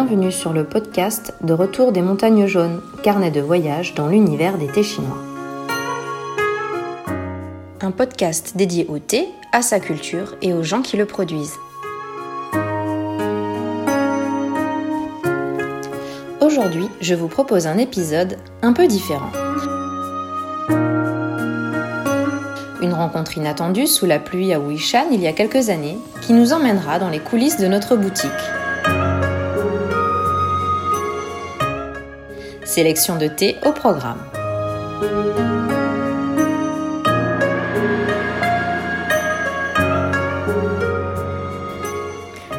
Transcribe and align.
Bienvenue 0.00 0.30
sur 0.30 0.52
le 0.52 0.62
podcast 0.62 1.34
de 1.40 1.52
Retour 1.52 1.90
des 1.90 2.02
montagnes 2.02 2.46
jaunes, 2.46 2.80
carnet 3.02 3.32
de 3.32 3.40
voyage 3.40 3.94
dans 3.94 4.06
l'univers 4.06 4.56
des 4.56 4.68
thés 4.68 4.84
chinois. 4.84 5.18
Un 7.80 7.90
podcast 7.90 8.56
dédié 8.56 8.86
au 8.88 9.00
thé, 9.00 9.26
à 9.50 9.60
sa 9.60 9.80
culture 9.80 10.36
et 10.40 10.54
aux 10.54 10.62
gens 10.62 10.82
qui 10.82 10.96
le 10.96 11.04
produisent. 11.04 11.56
Aujourd'hui, 16.40 16.88
je 17.00 17.16
vous 17.16 17.26
propose 17.26 17.66
un 17.66 17.76
épisode 17.76 18.38
un 18.62 18.72
peu 18.72 18.86
différent. 18.86 19.32
Une 22.80 22.94
rencontre 22.94 23.36
inattendue 23.36 23.88
sous 23.88 24.06
la 24.06 24.20
pluie 24.20 24.52
à 24.52 24.60
Wuishan 24.60 25.08
il 25.10 25.20
y 25.20 25.26
a 25.26 25.32
quelques 25.32 25.70
années 25.70 25.98
qui 26.22 26.34
nous 26.34 26.52
emmènera 26.52 27.00
dans 27.00 27.10
les 27.10 27.18
coulisses 27.18 27.58
de 27.58 27.66
notre 27.66 27.96
boutique. 27.96 28.30
De 32.78 33.26
thé 33.26 33.56
au 33.66 33.72
programme. 33.72 34.20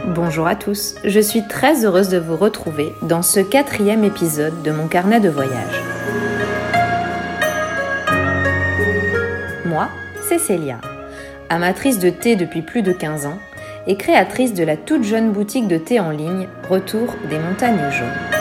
Bonjour 0.08 0.46
à 0.46 0.58
tous, 0.58 0.96
je 1.06 1.22
suis 1.22 1.48
très 1.48 1.86
heureuse 1.86 2.10
de 2.10 2.18
vous 2.18 2.36
retrouver 2.36 2.92
dans 3.02 3.22
ce 3.22 3.40
quatrième 3.40 4.04
épisode 4.04 4.62
de 4.62 4.72
mon 4.72 4.90
carnet 4.90 5.22
de 5.22 5.30
voyage. 5.30 5.82
Moi, 9.64 9.88
c'est 10.28 10.40
Célia, 10.40 10.82
amatrice 11.48 11.98
de 11.98 12.10
thé 12.10 12.36
depuis 12.36 12.62
plus 12.62 12.82
de 12.82 12.92
15 12.92 13.26
ans 13.26 13.40
et 13.88 13.96
créatrice 13.96 14.54
de 14.54 14.66
la 14.66 14.76
toute 14.76 15.04
jeune 15.04 15.32
boutique 15.32 15.70
de 15.70 15.78
thé 15.78 16.02
en 16.02 16.10
ligne 16.10 16.50
Retour 16.70 17.16
des 17.30 17.40
montagnes 17.40 17.90
jaunes. 17.90 18.39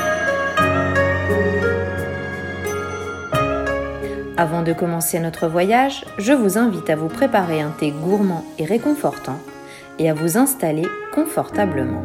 Avant 4.40 4.62
de 4.62 4.72
commencer 4.72 5.18
notre 5.18 5.48
voyage, 5.48 6.04
je 6.16 6.32
vous 6.32 6.58
invite 6.58 6.88
à 6.90 6.94
vous 6.94 7.08
préparer 7.08 7.60
un 7.60 7.70
thé 7.70 7.90
gourmand 7.90 8.44
et 8.56 8.64
réconfortant 8.64 9.40
et 9.98 10.08
à 10.08 10.14
vous 10.14 10.38
installer 10.38 10.86
confortablement. 11.12 12.04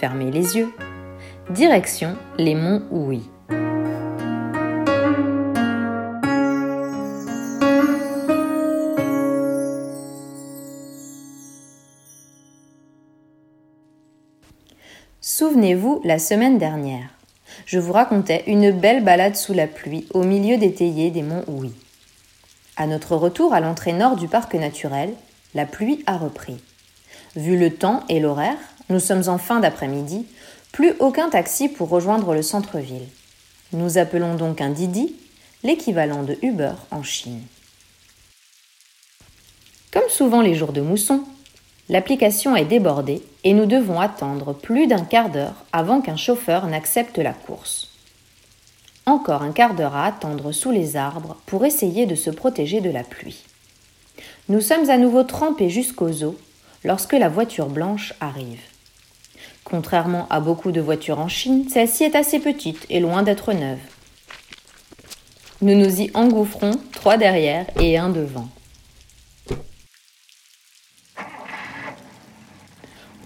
Fermez 0.00 0.32
les 0.32 0.56
yeux. 0.56 0.72
Direction 1.50 2.16
les 2.38 2.56
monts 2.56 2.82
Oui. 2.90 3.30
Souvenez-vous 15.64 16.02
la 16.04 16.18
semaine 16.18 16.58
dernière, 16.58 17.08
je 17.64 17.78
vous 17.78 17.94
racontais 17.94 18.44
une 18.48 18.70
belle 18.70 19.02
balade 19.02 19.34
sous 19.34 19.54
la 19.54 19.66
pluie 19.66 20.06
au 20.12 20.22
milieu 20.22 20.58
des 20.58 20.74
théiers 20.74 21.10
des 21.10 21.22
monts 21.22 21.42
Houy. 21.46 21.72
À 22.76 22.86
notre 22.86 23.16
retour 23.16 23.54
à 23.54 23.60
l'entrée 23.60 23.94
nord 23.94 24.16
du 24.16 24.28
parc 24.28 24.52
naturel, 24.56 25.14
la 25.54 25.64
pluie 25.64 26.04
a 26.06 26.18
repris. 26.18 26.58
Vu 27.34 27.56
le 27.56 27.72
temps 27.72 28.04
et 28.10 28.20
l'horaire, 28.20 28.58
nous 28.90 29.00
sommes 29.00 29.26
en 29.26 29.38
fin 29.38 29.58
d'après-midi, 29.58 30.26
plus 30.70 30.92
aucun 30.98 31.30
taxi 31.30 31.70
pour 31.70 31.88
rejoindre 31.88 32.34
le 32.34 32.42
centre-ville. 32.42 33.08
Nous 33.72 33.96
appelons 33.96 34.34
donc 34.34 34.60
un 34.60 34.68
Didi, 34.68 35.16
l'équivalent 35.62 36.24
de 36.24 36.36
Uber 36.42 36.74
en 36.90 37.02
Chine. 37.02 37.40
Comme 39.90 40.10
souvent 40.10 40.42
les 40.42 40.54
jours 40.54 40.74
de 40.74 40.82
mousson, 40.82 41.24
L'application 41.90 42.56
est 42.56 42.64
débordée 42.64 43.22
et 43.44 43.52
nous 43.52 43.66
devons 43.66 44.00
attendre 44.00 44.54
plus 44.54 44.86
d'un 44.86 45.04
quart 45.04 45.28
d'heure 45.28 45.64
avant 45.72 46.00
qu'un 46.00 46.16
chauffeur 46.16 46.66
n'accepte 46.66 47.18
la 47.18 47.32
course. 47.32 47.90
Encore 49.06 49.42
un 49.42 49.52
quart 49.52 49.74
d'heure 49.74 49.94
à 49.94 50.06
attendre 50.06 50.50
sous 50.52 50.70
les 50.70 50.96
arbres 50.96 51.36
pour 51.44 51.66
essayer 51.66 52.06
de 52.06 52.14
se 52.14 52.30
protéger 52.30 52.80
de 52.80 52.90
la 52.90 53.02
pluie. 53.02 53.44
Nous 54.48 54.62
sommes 54.62 54.88
à 54.88 54.96
nouveau 54.96 55.24
trempés 55.24 55.68
jusqu'aux 55.68 56.24
os 56.24 56.34
lorsque 56.84 57.12
la 57.12 57.28
voiture 57.28 57.68
blanche 57.68 58.14
arrive. 58.20 58.60
Contrairement 59.62 60.26
à 60.30 60.40
beaucoup 60.40 60.72
de 60.72 60.80
voitures 60.80 61.18
en 61.18 61.28
Chine, 61.28 61.68
celle-ci 61.68 62.04
est 62.04 62.16
assez 62.16 62.38
petite 62.38 62.86
et 62.88 63.00
loin 63.00 63.22
d'être 63.22 63.52
neuve. 63.52 63.78
Nous 65.60 65.74
nous 65.74 66.00
y 66.00 66.10
engouffrons, 66.14 66.72
trois 66.92 67.18
derrière 67.18 67.66
et 67.80 67.98
un 67.98 68.08
devant. 68.08 68.48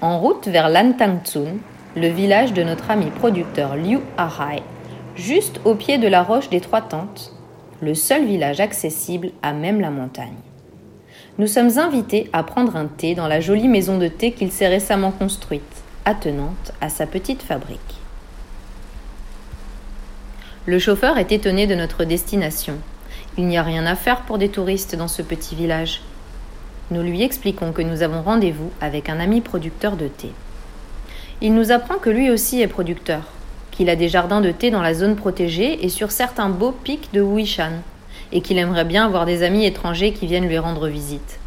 En 0.00 0.20
route 0.20 0.46
vers 0.46 0.68
Lantangtsun, 0.68 1.56
le 1.96 2.06
village 2.06 2.52
de 2.52 2.62
notre 2.62 2.88
ami 2.88 3.06
producteur 3.06 3.74
Liu 3.74 3.98
Ahai, 4.16 4.62
juste 5.16 5.60
au 5.64 5.74
pied 5.74 5.98
de 5.98 6.06
la 6.06 6.22
roche 6.22 6.50
des 6.50 6.60
Trois 6.60 6.82
Tentes, 6.82 7.32
le 7.80 7.96
seul 7.96 8.24
village 8.24 8.60
accessible 8.60 9.32
à 9.42 9.52
même 9.52 9.80
la 9.80 9.90
montagne. 9.90 10.36
Nous 11.38 11.48
sommes 11.48 11.78
invités 11.78 12.30
à 12.32 12.44
prendre 12.44 12.76
un 12.76 12.86
thé 12.86 13.16
dans 13.16 13.26
la 13.26 13.40
jolie 13.40 13.66
maison 13.66 13.98
de 13.98 14.06
thé 14.06 14.30
qu'il 14.30 14.52
s'est 14.52 14.68
récemment 14.68 15.10
construite, 15.10 15.82
attenante 16.04 16.70
à 16.80 16.90
sa 16.90 17.06
petite 17.06 17.42
fabrique. 17.42 17.96
Le 20.66 20.78
chauffeur 20.78 21.18
est 21.18 21.32
étonné 21.32 21.66
de 21.66 21.74
notre 21.74 22.04
destination. 22.04 22.74
Il 23.36 23.48
n'y 23.48 23.58
a 23.58 23.64
rien 23.64 23.84
à 23.84 23.96
faire 23.96 24.20
pour 24.22 24.38
des 24.38 24.48
touristes 24.48 24.94
dans 24.94 25.08
ce 25.08 25.22
petit 25.22 25.56
village 25.56 26.02
nous 26.90 27.02
lui 27.02 27.22
expliquons 27.22 27.72
que 27.72 27.82
nous 27.82 28.02
avons 28.02 28.22
rendez-vous 28.22 28.70
avec 28.80 29.08
un 29.08 29.20
ami 29.20 29.40
producteur 29.40 29.96
de 29.96 30.08
thé. 30.08 30.32
Il 31.40 31.54
nous 31.54 31.70
apprend 31.70 31.98
que 31.98 32.10
lui 32.10 32.30
aussi 32.30 32.60
est 32.60 32.68
producteur, 32.68 33.22
qu'il 33.70 33.90
a 33.90 33.96
des 33.96 34.08
jardins 34.08 34.40
de 34.40 34.50
thé 34.50 34.70
dans 34.70 34.82
la 34.82 34.94
zone 34.94 35.14
protégée 35.14 35.84
et 35.84 35.88
sur 35.88 36.10
certains 36.10 36.48
beaux 36.48 36.72
pics 36.72 37.12
de 37.12 37.20
Wuishan, 37.20 37.82
et 38.32 38.40
qu'il 38.40 38.58
aimerait 38.58 38.84
bien 38.84 39.04
avoir 39.04 39.26
des 39.26 39.42
amis 39.42 39.66
étrangers 39.66 40.12
qui 40.12 40.26
viennent 40.26 40.48
lui 40.48 40.58
rendre 40.58 40.88
visite. 40.88 41.38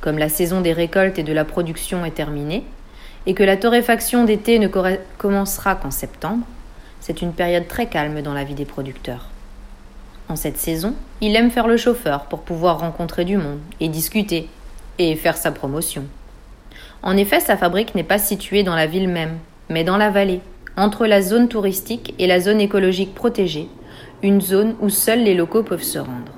Comme 0.00 0.18
la 0.18 0.28
saison 0.28 0.60
des 0.60 0.72
récoltes 0.72 1.18
et 1.18 1.22
de 1.24 1.32
la 1.32 1.44
production 1.44 2.04
est 2.04 2.10
terminée, 2.10 2.64
et 3.26 3.34
que 3.34 3.42
la 3.42 3.56
torréfaction 3.56 4.24
des 4.24 4.38
thés 4.38 4.58
ne 4.58 4.68
commencera 5.18 5.74
qu'en 5.74 5.90
septembre, 5.90 6.46
c'est 7.00 7.22
une 7.22 7.32
période 7.32 7.68
très 7.68 7.86
calme 7.86 8.22
dans 8.22 8.34
la 8.34 8.44
vie 8.44 8.54
des 8.54 8.64
producteurs. 8.64 9.28
En 10.28 10.36
cette 10.36 10.58
saison, 10.58 10.94
il 11.20 11.36
aime 11.36 11.50
faire 11.50 11.68
le 11.68 11.76
chauffeur 11.76 12.24
pour 12.24 12.40
pouvoir 12.40 12.80
rencontrer 12.80 13.24
du 13.24 13.36
monde 13.36 13.60
et 13.80 13.88
discuter 13.88 14.48
et 14.98 15.14
faire 15.14 15.36
sa 15.36 15.52
promotion. 15.52 16.04
En 17.02 17.16
effet, 17.16 17.40
sa 17.40 17.56
fabrique 17.56 17.94
n'est 17.94 18.02
pas 18.02 18.18
située 18.18 18.62
dans 18.62 18.74
la 18.74 18.86
ville 18.86 19.08
même, 19.08 19.38
mais 19.68 19.84
dans 19.84 19.96
la 19.96 20.10
vallée, 20.10 20.40
entre 20.76 21.06
la 21.06 21.22
zone 21.22 21.48
touristique 21.48 22.14
et 22.18 22.26
la 22.26 22.40
zone 22.40 22.60
écologique 22.60 23.14
protégée, 23.14 23.68
une 24.22 24.40
zone 24.40 24.74
où 24.80 24.88
seuls 24.88 25.22
les 25.22 25.34
locaux 25.34 25.62
peuvent 25.62 25.82
se 25.82 25.98
rendre. 25.98 26.32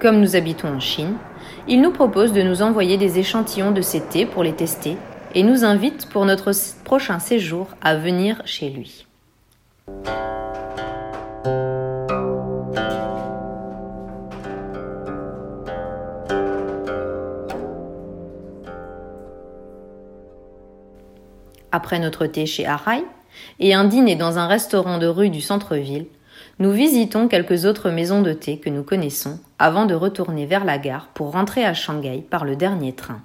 Comme 0.00 0.20
nous 0.20 0.36
habitons 0.36 0.68
en 0.68 0.80
Chine, 0.80 1.14
il 1.66 1.80
nous 1.80 1.92
propose 1.92 2.32
de 2.32 2.42
nous 2.42 2.62
envoyer 2.62 2.98
des 2.98 3.18
échantillons 3.18 3.70
de 3.70 3.80
ces 3.80 4.02
thés 4.02 4.26
pour 4.26 4.42
les 4.42 4.52
tester 4.52 4.96
et 5.34 5.42
nous 5.42 5.64
invite 5.64 6.06
pour 6.10 6.26
notre 6.26 6.52
prochain 6.84 7.18
séjour 7.18 7.68
à 7.80 7.96
venir 7.96 8.42
chez 8.44 8.68
lui. 8.68 9.06
Après 21.74 21.98
notre 21.98 22.26
thé 22.26 22.46
chez 22.46 22.66
Arai 22.66 23.04
et 23.58 23.74
un 23.74 23.84
dîner 23.84 24.14
dans 24.14 24.38
un 24.38 24.46
restaurant 24.46 24.98
de 24.98 25.08
rue 25.08 25.28
du 25.28 25.40
centre-ville, 25.40 26.06
nous 26.60 26.70
visitons 26.70 27.26
quelques 27.26 27.64
autres 27.64 27.90
maisons 27.90 28.22
de 28.22 28.32
thé 28.32 28.58
que 28.58 28.70
nous 28.70 28.84
connaissons 28.84 29.40
avant 29.58 29.84
de 29.84 29.94
retourner 29.94 30.46
vers 30.46 30.64
la 30.64 30.78
gare 30.78 31.08
pour 31.14 31.32
rentrer 31.32 31.64
à 31.64 31.74
Shanghai 31.74 32.24
par 32.30 32.44
le 32.44 32.54
dernier 32.54 32.94
train. 32.94 33.20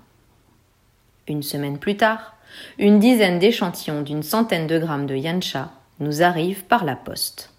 Une 1.28 1.44
semaine 1.44 1.78
plus 1.78 1.96
tard, 1.96 2.38
une 2.80 2.98
dizaine 2.98 3.38
d'échantillons 3.38 4.01
d'une 4.01 4.24
centaine 4.24 4.66
de 4.66 4.80
grammes 4.80 5.06
de 5.06 5.16
yancha 5.16 5.69
nous 6.00 6.24
arrivent 6.24 6.63
par 6.63 6.86
la 6.86 6.95
poste. 6.95 7.54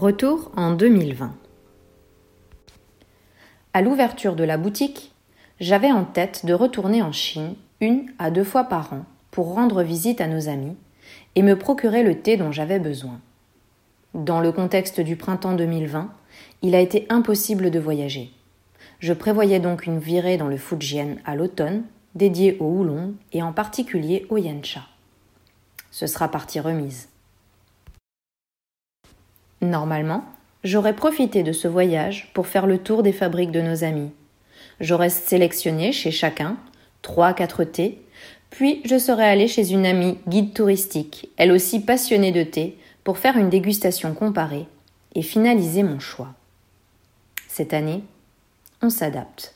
Retour 0.00 0.52
en 0.54 0.74
2020. 0.74 1.34
À 3.74 3.82
l'ouverture 3.82 4.36
de 4.36 4.44
la 4.44 4.56
boutique, 4.56 5.12
j'avais 5.58 5.90
en 5.90 6.04
tête 6.04 6.46
de 6.46 6.54
retourner 6.54 7.02
en 7.02 7.10
Chine 7.10 7.56
une 7.80 8.06
à 8.20 8.30
deux 8.30 8.44
fois 8.44 8.62
par 8.62 8.92
an 8.92 9.06
pour 9.32 9.52
rendre 9.54 9.82
visite 9.82 10.20
à 10.20 10.28
nos 10.28 10.48
amis 10.48 10.76
et 11.34 11.42
me 11.42 11.58
procurer 11.58 12.04
le 12.04 12.20
thé 12.20 12.36
dont 12.36 12.52
j'avais 12.52 12.78
besoin. 12.78 13.18
Dans 14.14 14.38
le 14.38 14.52
contexte 14.52 15.00
du 15.00 15.16
printemps 15.16 15.54
2020, 15.54 16.12
il 16.62 16.76
a 16.76 16.80
été 16.80 17.04
impossible 17.08 17.72
de 17.72 17.80
voyager. 17.80 18.30
Je 19.00 19.12
prévoyais 19.12 19.58
donc 19.58 19.84
une 19.84 19.98
virée 19.98 20.36
dans 20.36 20.46
le 20.46 20.58
Fujian 20.58 21.16
à 21.24 21.34
l'automne, 21.34 21.82
dédiée 22.14 22.56
au 22.60 22.66
Oolong 22.66 23.14
et 23.32 23.42
en 23.42 23.52
particulier 23.52 24.26
au 24.28 24.36
Yancha. 24.36 24.82
Ce 25.90 26.06
sera 26.06 26.28
partie 26.28 26.60
remise. 26.60 27.08
Normalement, 29.60 30.24
j'aurais 30.64 30.94
profité 30.94 31.42
de 31.42 31.52
ce 31.52 31.68
voyage 31.68 32.30
pour 32.34 32.46
faire 32.46 32.66
le 32.66 32.78
tour 32.78 33.02
des 33.02 33.12
fabriques 33.12 33.50
de 33.50 33.60
nos 33.60 33.84
amis. 33.84 34.10
J'aurais 34.80 35.10
sélectionné 35.10 35.92
chez 35.92 36.10
chacun 36.10 36.56
trois 37.02 37.32
quatre 37.32 37.64
thés, 37.64 38.00
puis 38.50 38.80
je 38.84 38.98
serais 38.98 39.28
allé 39.28 39.48
chez 39.48 39.72
une 39.72 39.86
amie 39.86 40.18
guide 40.28 40.54
touristique, 40.54 41.28
elle 41.36 41.52
aussi 41.52 41.80
passionnée 41.80 42.32
de 42.32 42.42
thé, 42.42 42.78
pour 43.04 43.18
faire 43.18 43.36
une 43.36 43.50
dégustation 43.50 44.14
comparée 44.14 44.66
et 45.14 45.22
finaliser 45.22 45.82
mon 45.82 45.98
choix. 45.98 46.34
Cette 47.48 47.72
année, 47.72 48.02
on 48.82 48.90
s'adapte. 48.90 49.54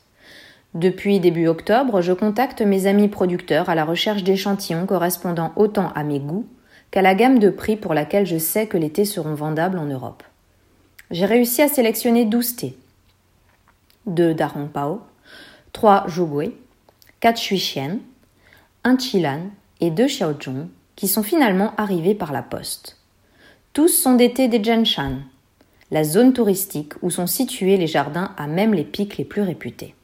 Depuis 0.73 1.19
début 1.19 1.47
octobre, 1.47 2.01
je 2.01 2.13
contacte 2.13 2.61
mes 2.61 2.87
amis 2.87 3.07
producteurs 3.07 3.69
à 3.69 3.75
la 3.75 3.85
recherche 3.85 4.23
d'échantillons 4.23 4.87
correspondant 4.87 5.53
autant 5.55 5.91
à 5.93 6.03
mes 6.03 6.19
goûts 6.19 6.47
qu'à 6.93 7.01
la 7.01 7.15
gamme 7.15 7.39
de 7.39 7.49
prix 7.49 7.75
pour 7.75 7.95
laquelle 7.95 8.27
je 8.27 8.37
sais 8.37 8.67
que 8.67 8.77
les 8.77 8.91
thés 8.91 9.03
seront 9.03 9.33
vendables 9.33 9.79
en 9.79 9.85
Europe. 9.85 10.21
J'ai 11.09 11.25
réussi 11.25 11.63
à 11.63 11.67
sélectionner 11.67 12.23
12 12.23 12.55
thés. 12.55 12.77
2 14.05 14.35
Darong 14.35 14.69
Pao, 14.69 15.01
3 15.71 16.05
Zhugui, 16.07 16.53
4 17.19 17.39
Shuixian, 17.39 17.97
1 18.83 18.97
Chilan 18.99 19.39
et 19.81 19.89
2 19.89 20.05
Xiaozhong 20.05 20.67
qui 20.95 21.07
sont 21.07 21.23
finalement 21.23 21.73
arrivés 21.77 22.13
par 22.13 22.31
la 22.31 22.43
poste. 22.43 22.99
Tous 23.73 23.87
sont 23.87 24.13
des 24.13 24.31
thés 24.31 24.47
des 24.47 24.63
Jianshan, 24.63 25.15
la 25.89 26.03
zone 26.03 26.31
touristique 26.31 26.93
où 27.01 27.09
sont 27.09 27.25
situés 27.25 27.77
les 27.77 27.87
jardins 27.87 28.35
à 28.37 28.45
même 28.45 28.75
les 28.75 28.83
pics 28.83 29.17
les 29.17 29.25
plus 29.25 29.41
réputés. 29.41 29.95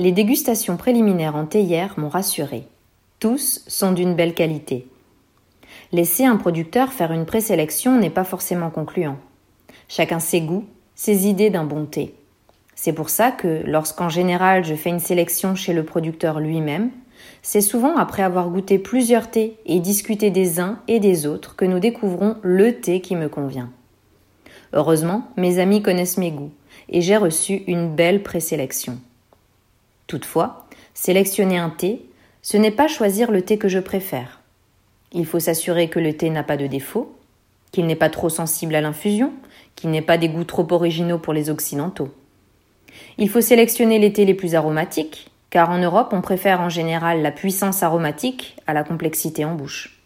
Les 0.00 0.12
dégustations 0.12 0.78
préliminaires 0.78 1.36
en 1.36 1.44
théière 1.44 1.98
m'ont 1.98 2.08
rassuré. 2.08 2.64
Tous 3.18 3.62
sont 3.66 3.92
d'une 3.92 4.14
belle 4.14 4.32
qualité. 4.32 4.88
Laisser 5.92 6.24
un 6.24 6.38
producteur 6.38 6.94
faire 6.94 7.12
une 7.12 7.26
présélection 7.26 7.98
n'est 7.98 8.08
pas 8.08 8.24
forcément 8.24 8.70
concluant. 8.70 9.18
Chacun 9.88 10.18
ses 10.18 10.40
goûts, 10.40 10.64
ses 10.94 11.26
idées 11.26 11.50
d'un 11.50 11.64
bon 11.64 11.84
thé. 11.84 12.14
C'est 12.74 12.94
pour 12.94 13.10
ça 13.10 13.30
que, 13.30 13.62
lorsqu'en 13.66 14.08
général 14.08 14.64
je 14.64 14.74
fais 14.74 14.88
une 14.88 15.00
sélection 15.00 15.54
chez 15.54 15.74
le 15.74 15.84
producteur 15.84 16.40
lui-même, 16.40 16.88
c'est 17.42 17.60
souvent 17.60 17.94
après 17.98 18.22
avoir 18.22 18.48
goûté 18.48 18.78
plusieurs 18.78 19.30
thés 19.30 19.58
et 19.66 19.80
discuté 19.80 20.30
des 20.30 20.60
uns 20.60 20.78
et 20.88 20.98
des 20.98 21.26
autres 21.26 21.56
que 21.56 21.66
nous 21.66 21.78
découvrons 21.78 22.36
le 22.40 22.80
thé 22.80 23.02
qui 23.02 23.16
me 23.16 23.28
convient. 23.28 23.70
Heureusement, 24.72 25.28
mes 25.36 25.58
amis 25.58 25.82
connaissent 25.82 26.16
mes 26.16 26.30
goûts 26.30 26.52
et 26.88 27.02
j'ai 27.02 27.18
reçu 27.18 27.64
une 27.66 27.94
belle 27.94 28.22
présélection. 28.22 28.98
Toutefois, 30.10 30.66
sélectionner 30.92 31.56
un 31.56 31.70
thé, 31.70 32.04
ce 32.42 32.56
n'est 32.56 32.72
pas 32.72 32.88
choisir 32.88 33.30
le 33.30 33.42
thé 33.42 33.58
que 33.58 33.68
je 33.68 33.78
préfère. 33.78 34.40
Il 35.12 35.24
faut 35.24 35.38
s'assurer 35.38 35.88
que 35.88 36.00
le 36.00 36.14
thé 36.14 36.30
n'a 36.30 36.42
pas 36.42 36.56
de 36.56 36.66
défaut, 36.66 37.16
qu'il 37.70 37.86
n'est 37.86 37.94
pas 37.94 38.10
trop 38.10 38.28
sensible 38.28 38.74
à 38.74 38.80
l'infusion, 38.80 39.32
qu'il 39.76 39.90
n'ait 39.90 40.02
pas 40.02 40.18
des 40.18 40.28
goûts 40.28 40.42
trop 40.42 40.66
originaux 40.72 41.18
pour 41.18 41.32
les 41.32 41.48
occidentaux. 41.48 42.08
Il 43.18 43.28
faut 43.28 43.40
sélectionner 43.40 44.00
les 44.00 44.12
thés 44.12 44.24
les 44.24 44.34
plus 44.34 44.56
aromatiques, 44.56 45.30
car 45.48 45.70
en 45.70 45.78
Europe 45.78 46.08
on 46.10 46.22
préfère 46.22 46.60
en 46.60 46.70
général 46.70 47.22
la 47.22 47.30
puissance 47.30 47.84
aromatique 47.84 48.56
à 48.66 48.74
la 48.74 48.82
complexité 48.82 49.44
en 49.44 49.54
bouche. 49.54 50.02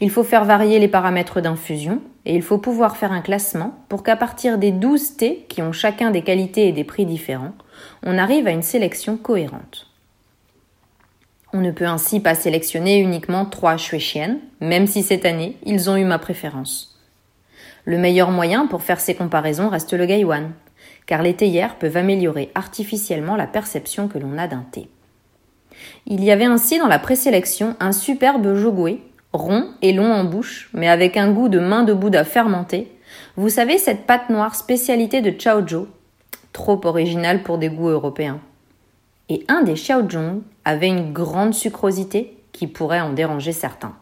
Il 0.00 0.08
faut 0.08 0.24
faire 0.24 0.46
varier 0.46 0.78
les 0.78 0.88
paramètres 0.88 1.42
d'infusion 1.42 2.00
et 2.24 2.34
il 2.34 2.42
faut 2.42 2.56
pouvoir 2.56 2.96
faire 2.96 3.12
un 3.12 3.20
classement 3.20 3.78
pour 3.90 4.04
qu'à 4.04 4.16
partir 4.16 4.56
des 4.56 4.70
douze 4.70 5.16
thés 5.16 5.44
qui 5.50 5.60
ont 5.60 5.72
chacun 5.72 6.10
des 6.10 6.22
qualités 6.22 6.66
et 6.66 6.72
des 6.72 6.84
prix 6.84 7.04
différents, 7.04 7.52
on 8.02 8.18
arrive 8.18 8.46
à 8.46 8.50
une 8.52 8.62
sélection 8.62 9.16
cohérente. 9.16 9.88
On 11.52 11.60
ne 11.60 11.70
peut 11.70 11.86
ainsi 11.86 12.20
pas 12.20 12.34
sélectionner 12.34 12.98
uniquement 12.98 13.44
trois 13.44 13.76
Shuexian, 13.76 14.38
même 14.60 14.86
si 14.86 15.02
cette 15.02 15.26
année, 15.26 15.58
ils 15.64 15.90
ont 15.90 15.96
eu 15.96 16.04
ma 16.04 16.18
préférence. 16.18 16.98
Le 17.84 17.98
meilleur 17.98 18.30
moyen 18.30 18.66
pour 18.66 18.82
faire 18.82 19.00
ces 19.00 19.14
comparaisons 19.14 19.68
reste 19.68 19.92
le 19.92 20.06
Gaiwan, 20.06 20.52
car 21.06 21.22
les 21.22 21.34
théières 21.34 21.76
peuvent 21.76 21.96
améliorer 21.96 22.50
artificiellement 22.54 23.36
la 23.36 23.46
perception 23.46 24.08
que 24.08 24.18
l'on 24.18 24.38
a 24.38 24.46
d'un 24.46 24.64
thé. 24.70 24.88
Il 26.06 26.22
y 26.24 26.30
avait 26.30 26.44
ainsi 26.44 26.78
dans 26.78 26.88
la 26.88 26.98
présélection 26.98 27.76
un 27.80 27.92
superbe 27.92 28.54
jogoué, 28.54 29.02
rond 29.32 29.68
et 29.82 29.92
long 29.92 30.12
en 30.12 30.24
bouche, 30.24 30.70
mais 30.72 30.88
avec 30.88 31.16
un 31.16 31.32
goût 31.32 31.48
de 31.48 31.58
main 31.58 31.82
de 31.82 31.92
Bouddha 31.92 32.24
fermenté. 32.24 32.92
Vous 33.36 33.48
savez 33.48 33.78
cette 33.78 34.06
pâte 34.06 34.30
noire 34.30 34.54
spécialité 34.54 35.20
de 35.20 35.38
Chaozhou, 35.38 35.88
trop 36.52 36.80
originale 36.84 37.42
pour 37.42 37.58
des 37.58 37.68
goûts 37.68 37.88
européens 37.88 38.40
et 39.28 39.44
un 39.48 39.62
des 39.62 39.74
Xiaozhong 39.74 40.42
avait 40.64 40.88
une 40.88 41.12
grande 41.12 41.54
sucrosité 41.54 42.36
qui 42.52 42.66
pourrait 42.66 43.00
en 43.00 43.12
déranger 43.12 43.52
certains. 43.52 43.94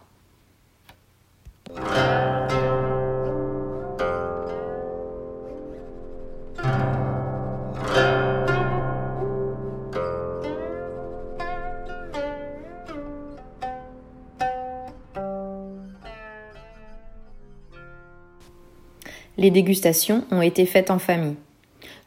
Les 19.39 19.51
dégustations 19.51 20.25
ont 20.31 20.43
été 20.43 20.67
faites 20.67 20.91
en 20.91 20.99
famille. 20.99 21.37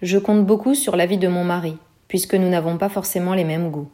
Je 0.03 0.17
compte 0.17 0.45
beaucoup 0.45 0.75
sur 0.75 0.98
l'avis 0.98 1.17
de 1.17 1.29
mon 1.29 1.45
mari, 1.45 1.77
puisque 2.10 2.36
nous 2.36 2.50
n'avons 2.50 2.77
pas 2.77 2.89
forcément 2.89 3.33
les 3.33 3.45
mêmes 3.45 3.72
goûts. 3.72 3.88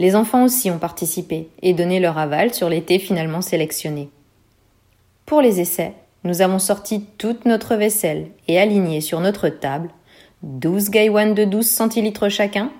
Les 0.00 0.16
enfants 0.16 0.42
aussi 0.42 0.68
ont 0.68 0.80
participé 0.80 1.48
et 1.62 1.74
donné 1.74 2.00
leur 2.00 2.18
aval 2.18 2.52
sur 2.52 2.68
les 2.68 2.82
thés 2.82 2.98
finalement 2.98 3.40
sélectionnés. 3.40 4.08
Pour 5.24 5.40
les 5.40 5.60
essais, 5.60 5.94
nous 6.24 6.42
avons 6.42 6.58
sorti 6.58 7.04
toute 7.18 7.44
notre 7.44 7.76
vaisselle 7.76 8.30
et 8.48 8.58
aligné 8.58 9.00
sur 9.00 9.20
notre 9.20 9.48
table 9.48 9.90
12 10.42 10.90
gaiwan 10.90 11.34
de 11.34 11.44
12 11.44 11.68
centilitres 11.68 12.28
chacun, 12.28 12.72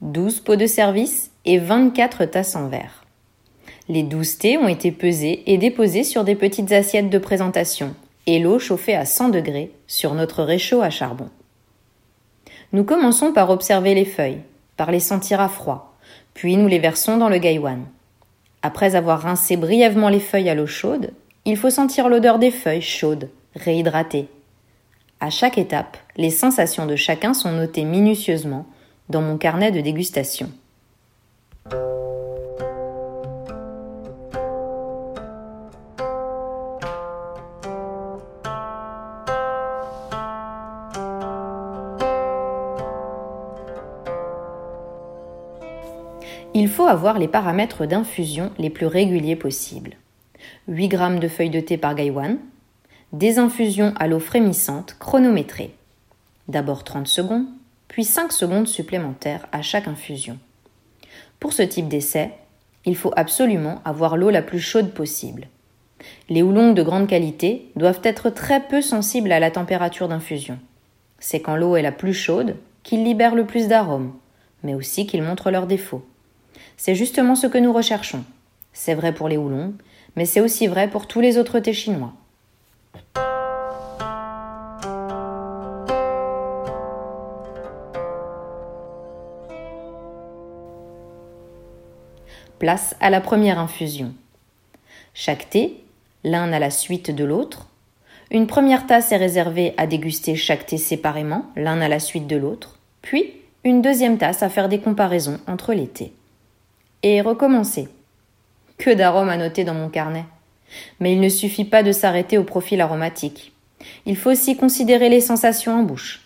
12 0.00 0.42
pots 0.42 0.54
de 0.54 0.66
service 0.66 1.32
et 1.44 1.58
24 1.58 2.24
tasses 2.26 2.54
en 2.54 2.68
verre. 2.68 3.04
Les 3.88 4.04
12 4.04 4.38
thés 4.38 4.58
ont 4.58 4.68
été 4.68 4.92
pesés 4.92 5.42
et 5.46 5.58
déposés 5.58 6.04
sur 6.04 6.22
des 6.22 6.36
petites 6.36 6.70
assiettes 6.70 7.10
de 7.10 7.18
présentation 7.18 7.96
et 8.28 8.38
l'eau 8.38 8.60
chauffée 8.60 8.94
à 8.94 9.06
100 9.06 9.30
degrés 9.30 9.72
sur 9.88 10.14
notre 10.14 10.44
réchaud 10.44 10.82
à 10.82 10.90
charbon. 10.90 11.30
Nous 12.72 12.84
commençons 12.84 13.32
par 13.32 13.50
observer 13.50 13.94
les 13.94 14.04
feuilles, 14.04 14.42
par 14.76 14.92
les 14.92 15.00
sentir 15.00 15.40
à 15.40 15.48
froid, 15.48 15.96
puis 16.34 16.56
nous 16.56 16.68
les 16.68 16.78
versons 16.78 17.16
dans 17.16 17.28
le 17.28 17.38
gaiwan. 17.38 17.84
Après 18.62 18.94
avoir 18.94 19.20
rincé 19.22 19.56
brièvement 19.56 20.08
les 20.08 20.20
feuilles 20.20 20.48
à 20.48 20.54
l'eau 20.54 20.66
chaude, 20.66 21.12
il 21.44 21.56
faut 21.56 21.70
sentir 21.70 22.08
l'odeur 22.08 22.38
des 22.38 22.52
feuilles 22.52 22.82
chaudes, 22.82 23.28
réhydratées. 23.56 24.28
À 25.18 25.30
chaque 25.30 25.58
étape, 25.58 25.96
les 26.16 26.30
sensations 26.30 26.86
de 26.86 26.96
chacun 26.96 27.34
sont 27.34 27.52
notées 27.52 27.84
minutieusement 27.84 28.66
dans 29.08 29.20
mon 29.20 29.36
carnet 29.36 29.72
de 29.72 29.80
dégustation. 29.80 30.50
Il 46.60 46.68
faut 46.68 46.86
avoir 46.86 47.18
les 47.18 47.26
paramètres 47.26 47.86
d'infusion 47.86 48.50
les 48.58 48.68
plus 48.68 48.84
réguliers 48.84 49.34
possibles. 49.34 49.94
8 50.68 50.90
g 50.90 51.18
de 51.18 51.26
feuilles 51.26 51.48
de 51.48 51.58
thé 51.58 51.78
par 51.78 51.94
gaiwan, 51.94 52.36
des 53.14 53.38
infusions 53.38 53.94
à 53.96 54.06
l'eau 54.06 54.18
frémissante 54.18 54.94
chronométrées. 54.98 55.72
D'abord 56.48 56.84
30 56.84 57.08
secondes, 57.08 57.46
puis 57.88 58.04
5 58.04 58.30
secondes 58.30 58.68
supplémentaires 58.68 59.46
à 59.52 59.62
chaque 59.62 59.88
infusion. 59.88 60.36
Pour 61.38 61.54
ce 61.54 61.62
type 61.62 61.88
d'essai, 61.88 62.32
il 62.84 62.94
faut 62.94 63.14
absolument 63.16 63.80
avoir 63.86 64.18
l'eau 64.18 64.28
la 64.28 64.42
plus 64.42 64.60
chaude 64.60 64.92
possible. 64.92 65.48
Les 66.28 66.42
houlons 66.42 66.74
de 66.74 66.82
grande 66.82 67.08
qualité 67.08 67.70
doivent 67.74 68.02
être 68.04 68.28
très 68.28 68.60
peu 68.60 68.82
sensibles 68.82 69.32
à 69.32 69.40
la 69.40 69.50
température 69.50 70.08
d'infusion. 70.08 70.58
C'est 71.20 71.40
quand 71.40 71.56
l'eau 71.56 71.76
est 71.76 71.80
la 71.80 71.90
plus 71.90 72.12
chaude 72.12 72.56
qu'ils 72.82 73.02
libèrent 73.02 73.34
le 73.34 73.46
plus 73.46 73.66
d'arômes, 73.66 74.12
mais 74.62 74.74
aussi 74.74 75.06
qu'ils 75.06 75.22
montrent 75.22 75.50
leurs 75.50 75.66
défauts. 75.66 76.04
C'est 76.82 76.94
justement 76.94 77.34
ce 77.34 77.46
que 77.46 77.58
nous 77.58 77.74
recherchons. 77.74 78.24
C'est 78.72 78.94
vrai 78.94 79.12
pour 79.12 79.28
les 79.28 79.36
houlons, 79.36 79.74
mais 80.16 80.24
c'est 80.24 80.40
aussi 80.40 80.66
vrai 80.66 80.88
pour 80.88 81.06
tous 81.06 81.20
les 81.20 81.36
autres 81.36 81.60
thés 81.60 81.74
chinois. 81.74 82.14
Place 92.58 92.96
à 93.00 93.10
la 93.10 93.20
première 93.20 93.58
infusion. 93.58 94.14
Chaque 95.12 95.50
thé, 95.50 95.84
l'un 96.24 96.50
à 96.50 96.58
la 96.58 96.70
suite 96.70 97.14
de 97.14 97.24
l'autre. 97.24 97.66
Une 98.30 98.46
première 98.46 98.86
tasse 98.86 99.12
est 99.12 99.18
réservée 99.18 99.74
à 99.76 99.86
déguster 99.86 100.34
chaque 100.34 100.64
thé 100.64 100.78
séparément, 100.78 101.44
l'un 101.56 101.82
à 101.82 101.88
la 101.88 102.00
suite 102.00 102.26
de 102.26 102.36
l'autre, 102.36 102.78
puis 103.02 103.34
une 103.64 103.82
deuxième 103.82 104.16
tasse 104.16 104.42
à 104.42 104.48
faire 104.48 104.70
des 104.70 104.80
comparaisons 104.80 105.40
entre 105.46 105.74
les 105.74 105.86
thés. 105.86 106.14
Et 107.02 107.20
recommencer. 107.20 107.88
Que 108.78 108.90
d'arômes 108.90 109.30
à 109.30 109.36
noter 109.36 109.64
dans 109.64 109.74
mon 109.74 109.88
carnet. 109.88 110.26
Mais 111.00 111.12
il 111.12 111.20
ne 111.20 111.28
suffit 111.28 111.64
pas 111.64 111.82
de 111.82 111.92
s'arrêter 111.92 112.36
au 112.36 112.44
profil 112.44 112.80
aromatique. 112.80 113.52
Il 114.06 114.16
faut 114.16 114.30
aussi 114.30 114.56
considérer 114.56 115.08
les 115.08 115.20
sensations 115.20 115.80
en 115.80 115.82
bouche, 115.82 116.20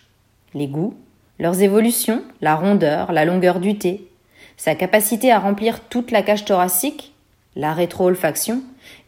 les 0.53 0.67
goûts, 0.67 0.95
leurs 1.39 1.61
évolutions, 1.61 2.23
la 2.41 2.55
rondeur, 2.55 3.11
la 3.11 3.25
longueur 3.25 3.59
du 3.59 3.77
thé, 3.77 4.07
sa 4.57 4.75
capacité 4.75 5.31
à 5.31 5.39
remplir 5.39 5.81
toute 5.81 6.11
la 6.11 6.21
cage 6.21 6.45
thoracique, 6.45 7.13
la 7.55 7.73
rétro-olfaction, 7.73 8.61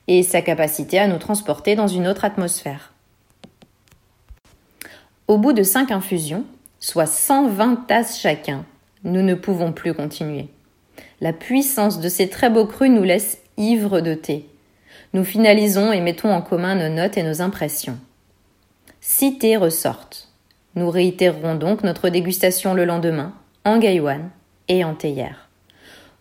et 0.08 0.24
sa 0.24 0.42
capacité 0.42 1.00
à 1.00 1.08
nous 1.08 1.18
transporter 1.18 1.76
dans 1.76 1.88
une 1.88 2.08
autre 2.08 2.24
atmosphère. 2.24 2.94
Au 5.28 5.38
bout 5.38 5.52
de 5.52 5.64
cinq 5.64 5.92
infusions, 5.92 6.46
soit 6.80 7.06
120 7.06 7.88
tasses 7.88 8.18
chacun, 8.18 8.64
nous 9.04 9.22
ne 9.22 9.36
pouvons 9.36 9.74
plus 9.74 9.94
continuer. 9.94 10.48
La 11.20 11.34
puissance 11.34 12.00
de 12.00 12.10
ces 12.10 12.30
très 12.30 12.50
beaux 12.50 12.66
crus 12.66 12.92
nous 12.92 13.04
laisse 13.04 13.40
ivres 13.58 14.02
de 14.02 14.14
thé. 14.14 14.46
Nous 15.14 15.24
finalisons 15.24 15.92
et 15.92 16.02
mettons 16.02 16.32
en 16.32 16.42
commun 16.42 16.76
nos 16.76 16.94
notes 16.94 17.18
et 17.18 17.24
nos 17.24 17.42
impressions. 17.42 17.98
Six 19.02 19.40
thés 19.40 19.58
ressortent. 19.58 20.30
Nous 20.76 20.90
réitérerons 20.90 21.56
donc 21.56 21.84
notre 21.84 22.10
dégustation 22.10 22.74
le 22.76 22.86
lendemain, 22.86 23.34
en 23.66 23.80
gaïwan, 23.80 24.30
et 24.68 24.84
en 24.84 24.94
théière. 24.94 25.48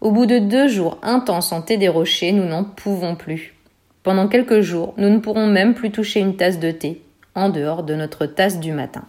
Au 0.00 0.10
bout 0.10 0.26
de 0.26 0.38
deux 0.38 0.68
jours 0.68 0.98
intenses 1.02 1.52
en 1.52 1.62
thé 1.62 1.76
des 1.76 1.88
rochers, 1.88 2.32
nous 2.32 2.44
n'en 2.44 2.64
pouvons 2.64 3.16
plus. 3.16 3.54
Pendant 4.02 4.28
quelques 4.28 4.60
jours, 4.60 4.94
nous 4.98 5.10
ne 5.10 5.18
pourrons 5.18 5.46
même 5.46 5.74
plus 5.74 5.90
toucher 5.90 6.20
une 6.20 6.36
tasse 6.36 6.60
de 6.60 6.70
thé, 6.70 7.02
en 7.34 7.48
dehors 7.48 7.82
de 7.82 7.94
notre 7.94 8.26
tasse 8.26 8.60
du 8.60 8.72
matin. 8.72 9.04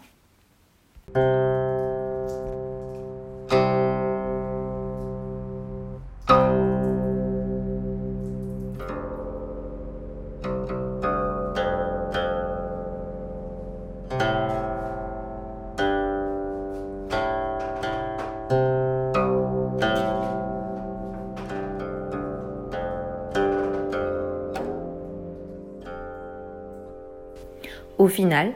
Au 27.98 28.08
final, 28.08 28.54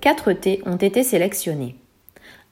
quatre 0.00 0.32
thés 0.34 0.60
ont 0.66 0.76
été 0.76 1.02
sélectionnés. 1.02 1.76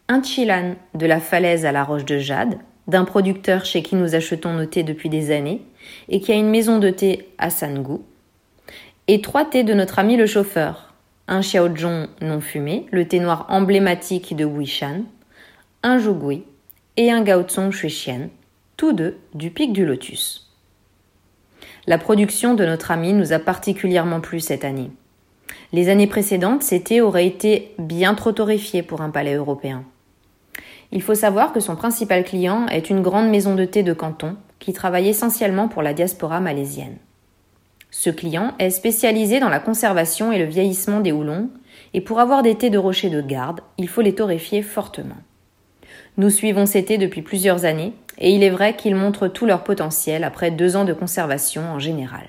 Un 0.09 0.23
chilan 0.23 0.75
de 0.95 1.07
la 1.07 1.21
falaise 1.21 1.67
à 1.67 1.73
la 1.73 1.85
roche 1.85 2.07
de 2.07 2.19
jade, 2.19 2.59
d'un 2.87 3.05
producteur 3.05 3.67
chez 3.67 3.83
qui 3.83 3.95
nous 3.95 4.15
achetons 4.15 4.55
nos 4.55 4.65
thés 4.65 4.83
depuis 4.83 5.11
des 5.11 5.33
années 5.33 5.63
et 6.09 6.21
qui 6.21 6.33
a 6.33 6.37
une 6.37 6.49
maison 6.49 6.79
de 6.79 6.89
thé 6.89 7.29
à 7.37 7.51
Sangu, 7.51 7.99
et 9.07 9.21
trois 9.21 9.45
thés 9.45 9.65
de 9.65 9.75
notre 9.75 9.99
ami 9.99 10.17
le 10.17 10.27
chauffeur, 10.27 10.95
un 11.29 11.41
xiaozhong 11.41 12.09
non 12.23 12.41
fumé, 12.41 12.87
le 12.91 13.07
thé 13.07 13.21
noir 13.21 13.47
emblématique 13.51 14.35
de 14.35 14.47
Wishan, 14.47 15.03
un 15.83 15.99
Jugui 15.99 16.45
et 16.97 17.11
un 17.11 17.23
Gaozong 17.23 17.71
Shuixian, 17.71 18.31
tous 18.79 18.93
deux 18.93 19.19
du 19.35 19.51
pic 19.51 19.73
du 19.73 19.85
lotus. 19.85 20.51
La 21.87 21.99
production 21.99 22.55
de 22.55 22.65
notre 22.65 22.91
ami 22.91 23.13
nous 23.13 23.33
a 23.33 23.39
particulièrement 23.39 24.21
plu 24.21 24.41
cette 24.41 24.65
année. 24.65 24.91
Les 25.73 25.89
années 25.89 26.07
précédentes, 26.07 26.63
ces 26.63 26.83
thés 26.83 27.01
auraient 27.01 27.27
été 27.27 27.75
bien 27.79 28.15
trop 28.15 28.33
torréfiés 28.33 28.83
pour 28.83 29.01
un 29.01 29.11
palais 29.11 29.35
européen. 29.35 29.85
Il 30.93 31.03
faut 31.03 31.15
savoir 31.15 31.53
que 31.53 31.61
son 31.61 31.77
principal 31.77 32.25
client 32.25 32.67
est 32.67 32.91
une 32.91 33.03
grande 33.03 33.31
maison 33.31 33.55
de 33.55 33.65
thé 33.65 33.83
de 33.83 33.93
Canton 33.93 34.37
qui 34.59 34.73
travaille 34.73 35.09
essentiellement 35.09 35.69
pour 35.69 35.83
la 35.83 35.95
diaspora 35.95 36.41
malaisienne. 36.41 36.99
Ce 37.91 38.11
client 38.11 38.55
est 38.59 38.71
spécialisé 38.71 39.41
dans 39.41 39.49
la 39.49 39.59
conservation 39.61 40.33
et 40.33 40.39
le 40.39 40.45
vieillissement 40.45 41.01
des 41.01 41.13
houlons, 41.13 41.51
et 41.95 42.01
pour 42.01 42.21
avoir 42.21 42.43
des 42.43 42.55
thés 42.57 42.71
de 42.71 42.79
rocher 42.79 43.11
de 43.11 43.21
garde, 43.21 43.61
il 43.79 43.89
faut 43.89 44.03
les 44.03 44.15
torréfier 44.15 44.63
fortement. 44.63 45.17
Nous 46.17 46.31
suivons 46.31 46.67
ces 46.67 46.85
thés 46.85 46.99
depuis 46.99 47.23
plusieurs 47.23 47.65
années, 47.65 47.93
et 48.19 48.31
il 48.31 48.43
est 48.43 48.51
vrai 48.51 48.77
qu'ils 48.77 48.95
montrent 48.95 49.29
tout 49.29 49.47
leur 49.47 49.65
potentiel 49.65 50.25
après 50.25 50.51
deux 50.51 50.77
ans 50.77 50.85
de 50.85 50.93
conservation 50.93 51.63
en 51.63 51.79
général. 51.79 52.29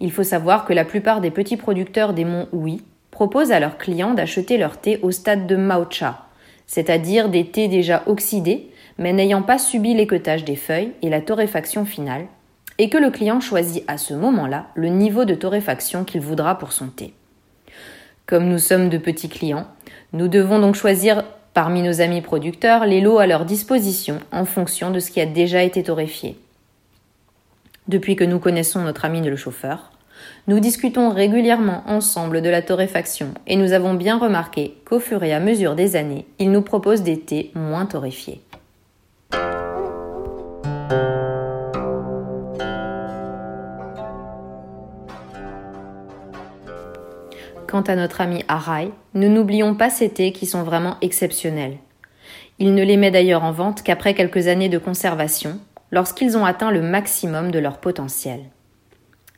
Il 0.00 0.12
faut 0.12 0.24
savoir 0.24 0.64
que 0.64 0.72
la 0.72 0.84
plupart 0.84 1.20
des 1.20 1.30
petits 1.30 1.56
producteurs 1.56 2.12
des 2.12 2.24
monts 2.24 2.48
Hui 2.52 2.82
proposent 3.10 3.52
à 3.52 3.60
leurs 3.60 3.78
clients 3.78 4.14
d'acheter 4.14 4.58
leur 4.58 4.78
thé 4.78 4.98
au 5.02 5.10
stade 5.10 5.46
de 5.46 5.56
Maocha, 5.56 6.26
c'est-à-dire 6.66 7.28
des 7.28 7.46
thés 7.46 7.68
déjà 7.68 8.02
oxydés, 8.06 8.70
mais 8.98 9.12
n'ayant 9.12 9.42
pas 9.42 9.58
subi 9.58 9.94
l'équeutage 9.94 10.44
des 10.44 10.56
feuilles 10.56 10.92
et 11.02 11.10
la 11.10 11.20
torréfaction 11.20 11.84
finale, 11.84 12.26
et 12.78 12.88
que 12.88 12.98
le 12.98 13.10
client 13.10 13.40
choisit 13.40 13.84
à 13.86 13.98
ce 13.98 14.14
moment-là 14.14 14.66
le 14.74 14.88
niveau 14.88 15.24
de 15.24 15.34
torréfaction 15.34 16.04
qu'il 16.04 16.20
voudra 16.20 16.58
pour 16.58 16.72
son 16.72 16.88
thé. 16.88 17.14
Comme 18.26 18.48
nous 18.48 18.58
sommes 18.58 18.88
de 18.88 18.98
petits 18.98 19.28
clients, 19.28 19.66
nous 20.12 20.28
devons 20.28 20.58
donc 20.58 20.74
choisir 20.74 21.24
parmi 21.52 21.82
nos 21.82 22.00
amis 22.00 22.20
producteurs 22.20 22.84
les 22.84 23.00
lots 23.00 23.18
à 23.18 23.26
leur 23.26 23.44
disposition 23.44 24.18
en 24.32 24.44
fonction 24.44 24.90
de 24.90 24.98
ce 24.98 25.10
qui 25.10 25.20
a 25.20 25.26
déjà 25.26 25.62
été 25.62 25.84
torréfié. 25.84 26.36
Depuis 27.86 28.16
que 28.16 28.24
nous 28.24 28.38
connaissons 28.38 28.80
notre 28.80 29.04
ami 29.04 29.20
le 29.20 29.36
chauffeur, 29.36 29.92
nous 30.46 30.58
discutons 30.58 31.10
régulièrement 31.10 31.82
ensemble 31.86 32.40
de 32.40 32.48
la 32.48 32.62
torréfaction 32.62 33.34
et 33.46 33.56
nous 33.56 33.72
avons 33.72 33.92
bien 33.92 34.18
remarqué 34.18 34.74
qu'au 34.86 35.00
fur 35.00 35.22
et 35.22 35.34
à 35.34 35.40
mesure 35.40 35.74
des 35.74 35.94
années, 35.94 36.26
il 36.38 36.50
nous 36.50 36.62
propose 36.62 37.02
des 37.02 37.20
thés 37.20 37.50
moins 37.54 37.84
torréfiés. 37.84 38.40
Quant 47.66 47.82
à 47.82 47.96
notre 47.96 48.22
ami 48.22 48.44
Arai, 48.48 48.92
nous 49.12 49.28
n'oublions 49.28 49.74
pas 49.74 49.90
ces 49.90 50.08
thés 50.08 50.32
qui 50.32 50.46
sont 50.46 50.62
vraiment 50.62 50.96
exceptionnels. 51.02 51.76
Il 52.58 52.74
ne 52.74 52.84
les 52.84 52.96
met 52.96 53.10
d'ailleurs 53.10 53.44
en 53.44 53.52
vente 53.52 53.82
qu'après 53.82 54.14
quelques 54.14 54.46
années 54.46 54.68
de 54.68 54.78
conservation, 54.78 55.58
lorsqu'ils 55.94 56.36
ont 56.36 56.44
atteint 56.44 56.72
le 56.72 56.82
maximum 56.82 57.52
de 57.52 57.60
leur 57.60 57.78
potentiel. 57.78 58.40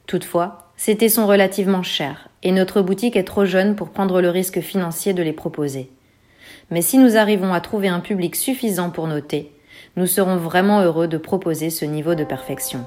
Toutefois, 0.06 0.72
ces 0.78 0.96
thés 0.96 1.10
sont 1.10 1.26
relativement 1.26 1.82
chers 1.82 2.28
et 2.42 2.50
notre 2.50 2.80
boutique 2.80 3.14
est 3.14 3.24
trop 3.24 3.44
jeune 3.44 3.76
pour 3.76 3.90
prendre 3.90 4.22
le 4.22 4.30
risque 4.30 4.60
financier 4.62 5.12
de 5.12 5.22
les 5.22 5.34
proposer. 5.34 5.90
Mais 6.70 6.80
si 6.80 6.96
nous 6.96 7.18
arrivons 7.18 7.52
à 7.52 7.60
trouver 7.60 7.88
un 7.88 8.00
public 8.00 8.34
suffisant 8.34 8.88
pour 8.88 9.06
nos 9.06 9.20
thés, 9.20 9.52
nous 9.96 10.06
serons 10.06 10.38
vraiment 10.38 10.80
heureux 10.80 11.08
de 11.08 11.18
proposer 11.18 11.68
ce 11.68 11.84
niveau 11.84 12.14
de 12.14 12.24
perfection. 12.24 12.86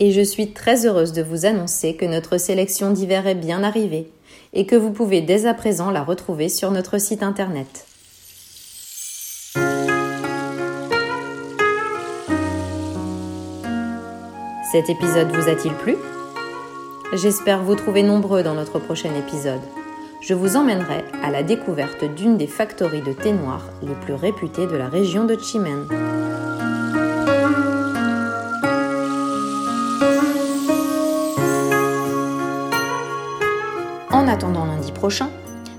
Et 0.00 0.12
je 0.12 0.22
suis 0.22 0.52
très 0.52 0.86
heureuse 0.86 1.12
de 1.12 1.22
vous 1.22 1.44
annoncer 1.44 1.94
que 1.94 2.06
notre 2.06 2.38
sélection 2.38 2.90
d'hiver 2.90 3.26
est 3.26 3.34
bien 3.34 3.62
arrivée 3.62 4.10
et 4.54 4.66
que 4.66 4.74
vous 4.74 4.90
pouvez 4.90 5.20
dès 5.20 5.46
à 5.46 5.54
présent 5.54 5.90
la 5.90 6.02
retrouver 6.02 6.48
sur 6.48 6.70
notre 6.70 6.98
site 6.98 7.22
internet. 7.22 7.86
Cet 14.72 14.88
épisode 14.88 15.30
vous 15.32 15.48
a-t-il 15.48 15.74
plu? 15.74 15.96
J'espère 17.12 17.62
vous 17.62 17.74
trouver 17.74 18.02
nombreux 18.02 18.42
dans 18.42 18.54
notre 18.54 18.78
prochain 18.78 19.12
épisode. 19.16 19.60
Je 20.22 20.32
vous 20.32 20.56
emmènerai 20.56 21.02
à 21.22 21.30
la 21.30 21.42
découverte 21.42 22.04
d'une 22.04 22.36
des 22.36 22.46
factories 22.46 23.02
de 23.02 23.12
thé 23.12 23.32
noir 23.32 23.68
les 23.82 23.94
plus 23.94 24.14
réputées 24.14 24.66
de 24.66 24.76
la 24.76 24.88
région 24.88 25.24
de 25.24 25.36
Chimène. 25.36 25.86
En 34.12 34.28
attendant 34.28 34.64
lundi 34.64 34.92
prochain, 34.92 35.28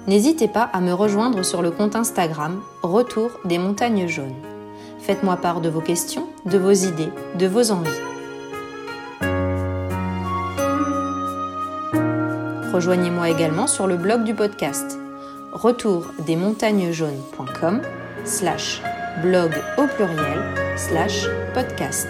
n'hésitez 0.07 0.47
pas 0.47 0.63
à 0.63 0.81
me 0.81 0.93
rejoindre 0.93 1.43
sur 1.43 1.61
le 1.61 1.71
compte 1.71 1.95
Instagram 1.95 2.61
Retour 2.81 3.31
des 3.45 3.57
montagnes 3.57 4.07
jaunes. 4.07 4.35
Faites-moi 4.99 5.37
part 5.37 5.61
de 5.61 5.69
vos 5.69 5.81
questions, 5.81 6.27
de 6.45 6.57
vos 6.57 6.71
idées, 6.71 7.09
de 7.37 7.47
vos 7.47 7.71
envies. 7.71 7.89
Rejoignez-moi 12.73 13.29
également 13.29 13.67
sur 13.67 13.85
le 13.85 13.97
blog 13.97 14.23
du 14.23 14.33
podcast 14.33 14.97
retourdesmontagnesjaunes.com 15.51 17.81
slash 18.23 18.81
blog 19.21 19.51
au 19.77 19.85
pluriel 19.87 20.39
slash 20.77 21.27
podcast. 21.53 22.07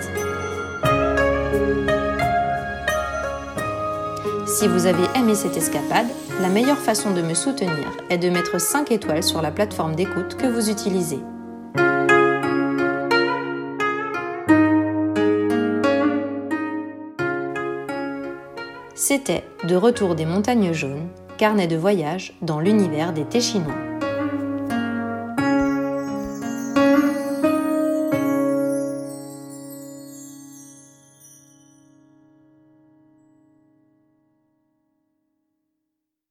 Si 4.61 4.67
vous 4.67 4.85
avez 4.85 5.05
aimé 5.15 5.33
cette 5.33 5.57
escapade, 5.57 6.05
la 6.39 6.47
meilleure 6.47 6.77
façon 6.77 7.09
de 7.15 7.23
me 7.23 7.33
soutenir 7.33 7.97
est 8.11 8.19
de 8.19 8.29
mettre 8.29 8.61
5 8.61 8.91
étoiles 8.91 9.23
sur 9.23 9.41
la 9.41 9.49
plateforme 9.49 9.95
d'écoute 9.95 10.37
que 10.37 10.45
vous 10.45 10.69
utilisez. 10.69 11.17
C'était 18.93 19.45
De 19.63 19.75
retour 19.75 20.13
des 20.13 20.27
montagnes 20.27 20.73
jaunes, 20.73 21.07
carnet 21.39 21.65
de 21.65 21.75
voyage 21.75 22.37
dans 22.43 22.59
l'univers 22.59 23.13
des 23.13 23.25
thés 23.25 23.41
chinois. 23.41 23.90